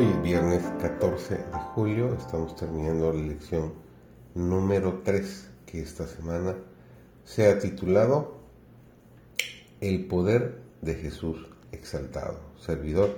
Hoy 0.00 0.06
es 0.06 0.22
viernes 0.22 0.62
14 0.80 1.34
de 1.34 1.58
julio, 1.74 2.14
estamos 2.14 2.56
terminando 2.56 3.12
la 3.12 3.20
lección 3.20 3.74
número 4.34 5.02
3 5.04 5.50
que 5.66 5.82
esta 5.82 6.06
semana 6.06 6.56
se 7.26 7.50
ha 7.50 7.58
titulado 7.58 8.38
El 9.82 10.06
poder 10.06 10.62
de 10.80 10.94
Jesús 10.94 11.46
exaltado. 11.70 12.40
Servidor 12.58 13.14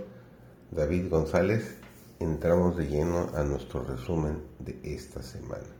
David 0.72 1.08
González, 1.08 1.77
entramos 2.18 2.77
de 2.77 2.88
lleno 2.88 3.30
a 3.33 3.44
nuestro 3.44 3.84
resumen 3.84 4.42
de 4.58 4.80
esta 4.83 5.22
semana. 5.22 5.70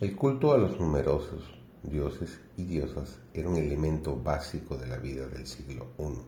El 0.00 0.16
culto 0.16 0.52
a 0.52 0.58
los 0.58 0.80
numerosos 0.80 1.44
dioses 1.84 2.40
y 2.56 2.64
diosas 2.64 3.20
era 3.34 3.48
un 3.48 3.56
elemento 3.56 4.16
básico 4.16 4.76
de 4.76 4.88
la 4.88 4.96
vida 4.96 5.28
del 5.28 5.46
siglo 5.46 5.90
I, 6.00 6.18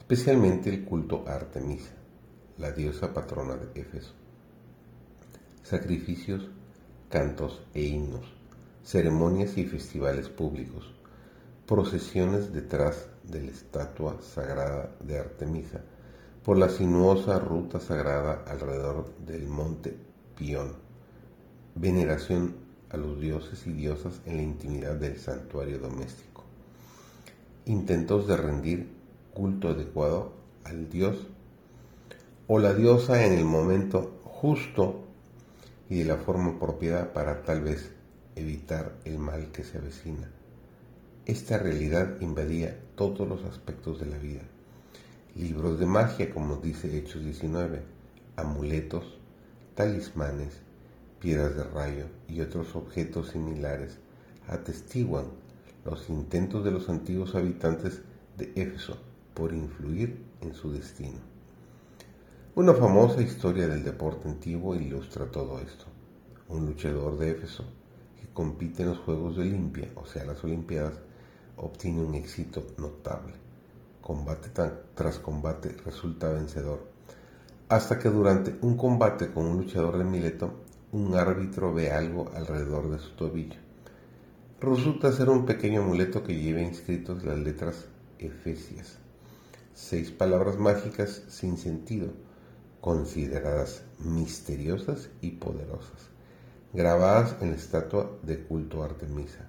especialmente 0.00 0.70
el 0.70 0.84
culto 0.84 1.22
a 1.28 1.36
Artemisa 1.36 1.95
la 2.58 2.72
diosa 2.72 3.12
patrona 3.12 3.56
de 3.56 3.80
Éfeso. 3.80 4.12
Sacrificios, 5.62 6.48
cantos 7.10 7.62
e 7.74 7.82
himnos, 7.82 8.26
ceremonias 8.82 9.58
y 9.58 9.64
festivales 9.64 10.28
públicos, 10.28 10.94
procesiones 11.66 12.52
detrás 12.52 13.08
de 13.24 13.42
la 13.42 13.50
estatua 13.50 14.20
sagrada 14.22 14.96
de 15.00 15.18
Artemisa, 15.18 15.80
por 16.44 16.56
la 16.56 16.68
sinuosa 16.68 17.38
ruta 17.38 17.80
sagrada 17.80 18.44
alrededor 18.46 19.12
del 19.26 19.48
monte 19.48 19.96
Pión, 20.36 20.74
veneración 21.74 22.54
a 22.90 22.96
los 22.96 23.20
dioses 23.20 23.66
y 23.66 23.72
diosas 23.72 24.20
en 24.26 24.36
la 24.36 24.42
intimidad 24.42 24.94
del 24.94 25.18
santuario 25.18 25.78
doméstico, 25.78 26.44
intentos 27.64 28.28
de 28.28 28.36
rendir 28.36 28.88
culto 29.34 29.68
adecuado 29.68 30.32
al 30.64 30.88
dios 30.88 31.26
o 32.48 32.58
la 32.60 32.74
diosa 32.74 33.24
en 33.24 33.32
el 33.32 33.44
momento 33.44 34.20
justo 34.22 35.02
y 35.88 35.98
de 35.98 36.04
la 36.04 36.16
forma 36.16 36.52
apropiada 36.52 37.12
para 37.12 37.42
tal 37.42 37.62
vez 37.62 37.90
evitar 38.36 38.96
el 39.04 39.18
mal 39.18 39.50
que 39.50 39.64
se 39.64 39.78
avecina. 39.78 40.30
Esta 41.24 41.58
realidad 41.58 42.20
invadía 42.20 42.78
todos 42.94 43.28
los 43.28 43.42
aspectos 43.44 43.98
de 43.98 44.06
la 44.06 44.18
vida. 44.18 44.42
Libros 45.34 45.80
de 45.80 45.86
magia, 45.86 46.32
como 46.32 46.56
dice 46.56 46.96
Hechos 46.96 47.24
19, 47.24 47.82
amuletos, 48.36 49.18
talismanes, 49.74 50.60
piedras 51.18 51.56
de 51.56 51.64
rayo 51.64 52.06
y 52.28 52.40
otros 52.42 52.76
objetos 52.76 53.30
similares 53.30 53.98
atestiguan 54.46 55.26
los 55.84 56.08
intentos 56.08 56.64
de 56.64 56.70
los 56.70 56.88
antiguos 56.88 57.34
habitantes 57.34 58.02
de 58.36 58.52
Éfeso 58.54 58.98
por 59.34 59.52
influir 59.52 60.22
en 60.40 60.54
su 60.54 60.72
destino. 60.72 61.35
Una 62.56 62.72
famosa 62.72 63.20
historia 63.20 63.68
del 63.68 63.84
deporte 63.84 64.26
antiguo 64.26 64.74
ilustra 64.74 65.30
todo 65.30 65.58
esto. 65.58 65.84
Un 66.48 66.64
luchador 66.64 67.18
de 67.18 67.32
Éfeso 67.32 67.64
que 68.18 68.32
compite 68.32 68.82
en 68.82 68.88
los 68.88 68.98
Juegos 69.00 69.36
de 69.36 69.42
Olimpia, 69.42 69.90
o 69.94 70.06
sea, 70.06 70.24
las 70.24 70.42
Olimpiadas, 70.42 70.94
obtiene 71.58 72.00
un 72.00 72.14
éxito 72.14 72.66
notable. 72.78 73.34
Combate 74.00 74.48
tras 74.94 75.18
combate 75.18 75.76
resulta 75.84 76.30
vencedor, 76.30 76.80
hasta 77.68 77.98
que 77.98 78.08
durante 78.08 78.56
un 78.62 78.78
combate 78.78 79.30
con 79.30 79.44
un 79.44 79.58
luchador 79.58 79.98
de 79.98 80.04
Mileto, 80.04 80.54
un 80.92 81.14
árbitro 81.14 81.74
ve 81.74 81.90
algo 81.90 82.30
alrededor 82.34 82.88
de 82.88 83.00
su 83.00 83.10
tobillo. 83.16 83.60
Resulta 84.62 85.12
ser 85.12 85.28
un 85.28 85.44
pequeño 85.44 85.82
amuleto 85.82 86.24
que 86.24 86.40
lleva 86.40 86.62
inscritos 86.62 87.22
las 87.22 87.38
letras 87.38 87.84
Efesias, 88.18 88.96
seis 89.74 90.10
palabras 90.10 90.56
mágicas 90.56 91.22
sin 91.28 91.58
sentido 91.58 92.08
consideradas 92.86 93.82
misteriosas 93.98 95.10
y 95.20 95.32
poderosas, 95.32 96.08
grabadas 96.72 97.34
en 97.40 97.50
la 97.50 97.56
estatua 97.56 98.16
de 98.22 98.38
culto 98.44 98.84
Artemisa. 98.84 99.44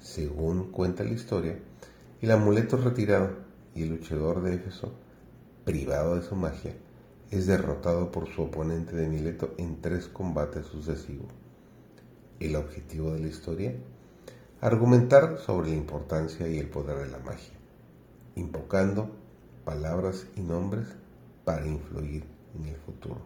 Según 0.00 0.70
cuenta 0.70 1.02
la 1.02 1.10
historia, 1.10 1.58
el 2.22 2.30
amuleto 2.30 2.76
es 2.76 2.84
retirado 2.84 3.30
y 3.74 3.82
el 3.82 3.88
luchador 3.88 4.40
de 4.40 4.54
Éfeso, 4.54 4.92
privado 5.64 6.14
de 6.14 6.22
su 6.22 6.36
magia, 6.36 6.76
es 7.32 7.48
derrotado 7.48 8.12
por 8.12 8.28
su 8.28 8.42
oponente 8.42 8.94
de 8.94 9.08
Mileto 9.08 9.52
en 9.58 9.80
tres 9.80 10.06
combates 10.06 10.66
sucesivos. 10.66 11.32
El 12.38 12.54
objetivo 12.54 13.14
de 13.14 13.18
la 13.18 13.26
historia, 13.26 13.74
argumentar 14.60 15.38
sobre 15.38 15.70
la 15.70 15.76
importancia 15.76 16.46
y 16.46 16.58
el 16.58 16.68
poder 16.68 16.98
de 16.98 17.08
la 17.08 17.18
magia, 17.18 17.58
invocando 18.36 19.10
palabras 19.64 20.28
y 20.36 20.40
nombres 20.40 20.86
para 21.44 21.66
influir 21.66 22.33
en 22.54 22.66
el 22.66 22.76
futuro. 22.76 23.20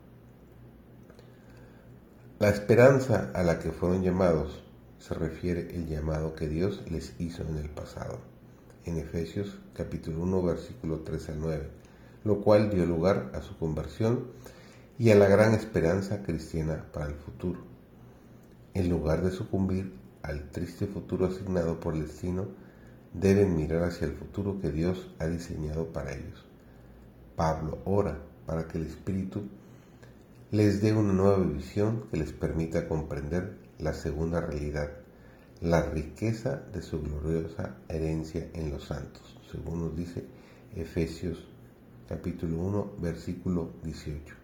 La 2.38 2.48
esperanza 2.50 3.30
a 3.34 3.42
la 3.42 3.58
que 3.58 3.72
fueron 3.72 4.02
llamados 4.02 4.62
se 4.98 5.14
refiere 5.14 5.74
el 5.74 5.86
llamado 5.86 6.34
que 6.34 6.48
Dios 6.48 6.82
les 6.90 7.18
hizo 7.20 7.42
en 7.42 7.56
el 7.56 7.68
pasado, 7.68 8.18
en 8.84 8.98
Efesios 8.98 9.58
capítulo 9.74 10.22
1 10.22 10.42
versículo 10.42 11.00
3 11.00 11.30
al 11.30 11.40
9, 11.40 11.70
lo 12.24 12.40
cual 12.40 12.70
dio 12.70 12.86
lugar 12.86 13.32
a 13.34 13.42
su 13.42 13.56
conversión 13.58 14.26
y 14.98 15.10
a 15.10 15.14
la 15.14 15.28
gran 15.28 15.54
esperanza 15.54 16.22
cristiana 16.22 16.86
para 16.92 17.06
el 17.06 17.14
futuro. 17.14 17.60
En 18.74 18.88
lugar 18.88 19.22
de 19.22 19.30
sucumbir 19.30 19.94
al 20.22 20.50
triste 20.50 20.86
futuro 20.86 21.26
asignado 21.26 21.80
por 21.80 21.94
el 21.94 22.02
destino, 22.02 22.46
deben 23.12 23.56
mirar 23.56 23.82
hacia 23.84 24.06
el 24.06 24.12
futuro 24.12 24.60
que 24.60 24.70
Dios 24.70 25.08
ha 25.18 25.26
diseñado 25.26 25.92
para 25.92 26.12
ellos. 26.12 26.44
Pablo 27.36 27.78
ora 27.84 28.18
para 28.48 28.66
que 28.66 28.78
el 28.78 28.86
Espíritu 28.86 29.42
les 30.52 30.80
dé 30.80 30.94
una 30.94 31.12
nueva 31.12 31.36
visión 31.44 32.04
que 32.10 32.16
les 32.16 32.32
permita 32.32 32.88
comprender 32.88 33.58
la 33.78 33.92
segunda 33.92 34.40
realidad, 34.40 34.90
la 35.60 35.82
riqueza 35.82 36.62
de 36.72 36.80
su 36.80 37.02
gloriosa 37.02 37.76
herencia 37.90 38.48
en 38.54 38.70
los 38.70 38.84
santos, 38.84 39.38
según 39.52 39.80
nos 39.80 39.94
dice 39.94 40.24
Efesios 40.74 41.46
capítulo 42.08 42.56
1, 42.56 42.92
versículo 43.02 43.72
18. 43.84 44.34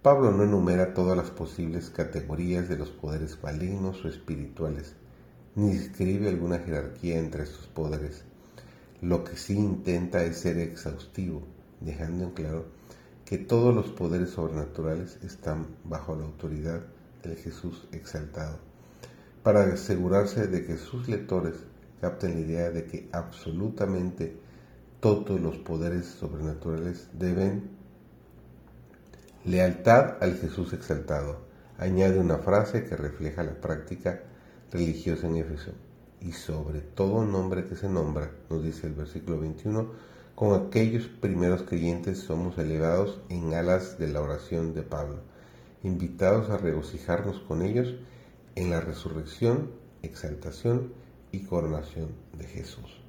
Pablo 0.00 0.32
no 0.32 0.44
enumera 0.44 0.94
todas 0.94 1.14
las 1.14 1.30
posibles 1.30 1.90
categorías 1.90 2.70
de 2.70 2.78
los 2.78 2.88
poderes 2.88 3.36
malignos 3.42 4.02
o 4.02 4.08
espirituales, 4.08 4.94
ni 5.56 5.74
describe 5.74 6.30
alguna 6.30 6.58
jerarquía 6.58 7.18
entre 7.18 7.42
estos 7.42 7.66
poderes. 7.66 8.24
Lo 9.02 9.24
que 9.24 9.36
sí 9.36 9.58
intenta 9.58 10.24
es 10.24 10.38
ser 10.38 10.56
exhaustivo, 10.56 11.42
dejando 11.82 12.24
en 12.24 12.30
claro 12.30 12.83
que 13.24 13.38
todos 13.38 13.74
los 13.74 13.86
poderes 13.86 14.30
sobrenaturales 14.30 15.18
están 15.22 15.66
bajo 15.84 16.14
la 16.14 16.24
autoridad 16.24 16.82
del 17.22 17.36
Jesús 17.36 17.88
exaltado, 17.92 18.58
para 19.42 19.62
asegurarse 19.62 20.46
de 20.46 20.64
que 20.64 20.76
sus 20.76 21.08
lectores 21.08 21.54
capten 22.00 22.34
la 22.34 22.40
idea 22.40 22.70
de 22.70 22.84
que 22.84 23.08
absolutamente 23.12 24.36
todos 25.00 25.40
los 25.40 25.56
poderes 25.58 26.06
sobrenaturales 26.06 27.08
deben 27.12 27.70
lealtad 29.44 30.16
al 30.20 30.36
Jesús 30.36 30.72
exaltado. 30.72 31.38
Añade 31.78 32.18
una 32.18 32.38
frase 32.38 32.84
que 32.84 32.96
refleja 32.96 33.42
la 33.42 33.60
práctica 33.60 34.22
religiosa 34.72 35.26
en 35.26 35.36
Éfeso. 35.36 35.72
Y 36.20 36.32
sobre 36.32 36.80
todo 36.80 37.24
nombre 37.24 37.64
que 37.66 37.76
se 37.76 37.88
nombra, 37.88 38.30
nos 38.48 38.62
dice 38.62 38.86
el 38.86 38.94
versículo 38.94 39.40
21, 39.40 39.90
con 40.34 40.52
aquellos 40.60 41.06
primeros 41.06 41.62
creyentes 41.62 42.18
somos 42.18 42.58
elevados 42.58 43.20
en 43.28 43.54
alas 43.54 43.98
de 43.98 44.08
la 44.08 44.20
oración 44.20 44.74
de 44.74 44.82
Pablo, 44.82 45.20
invitados 45.84 46.50
a 46.50 46.56
regocijarnos 46.56 47.38
con 47.40 47.62
ellos 47.62 47.94
en 48.56 48.70
la 48.70 48.80
resurrección, 48.80 49.70
exaltación 50.02 50.92
y 51.30 51.44
coronación 51.44 52.08
de 52.36 52.46
Jesús. 52.46 53.00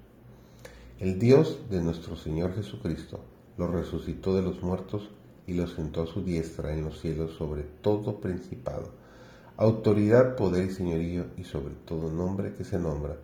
El 0.99 1.17
Dios 1.17 1.61
de 1.71 1.81
nuestro 1.81 2.15
Señor 2.15 2.53
Jesucristo 2.53 3.21
lo 3.57 3.67
resucitó 3.67 4.35
de 4.35 4.43
los 4.43 4.61
muertos 4.61 5.09
y 5.47 5.55
lo 5.55 5.65
sentó 5.65 6.03
a 6.03 6.07
su 6.07 6.23
diestra 6.23 6.73
en 6.73 6.83
los 6.83 7.01
cielos 7.01 7.31
sobre 7.37 7.63
todo 7.63 8.21
principado, 8.21 8.91
autoridad, 9.57 10.35
poder 10.35 10.65
y 10.65 10.73
señorío 10.73 11.25
y 11.37 11.43
sobre 11.43 11.73
todo 11.85 12.11
nombre 12.11 12.53
que 12.53 12.63
se 12.63 12.77
nombra, 12.77 13.17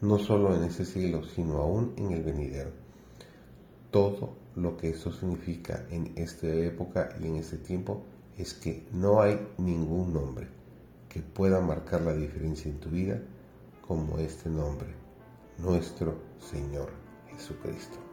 no 0.00 0.18
solo 0.18 0.54
en 0.54 0.62
ese 0.62 0.84
siglo, 0.84 1.24
sino 1.24 1.58
aún 1.58 1.94
en 1.96 2.12
el 2.12 2.22
venidero 2.22 2.87
todo 3.90 4.36
lo 4.56 4.76
que 4.76 4.90
eso 4.90 5.12
significa 5.12 5.86
en 5.90 6.12
esta 6.16 6.46
época 6.46 7.10
y 7.20 7.26
en 7.26 7.36
este 7.36 7.58
tiempo 7.58 8.04
es 8.36 8.54
que 8.54 8.86
no 8.92 9.20
hay 9.20 9.38
ningún 9.58 10.12
nombre 10.12 10.48
que 11.08 11.20
pueda 11.20 11.60
marcar 11.60 12.02
la 12.02 12.14
diferencia 12.14 12.70
en 12.70 12.78
tu 12.78 12.90
vida 12.90 13.20
como 13.86 14.18
este 14.18 14.50
nombre, 14.50 14.88
nuestro 15.58 16.14
Señor 16.38 16.90
Jesucristo. 17.30 18.07